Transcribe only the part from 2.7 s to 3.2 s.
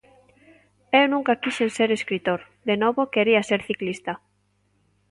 novo